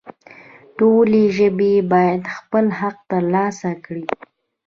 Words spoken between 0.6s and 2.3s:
ټولې ژبې باید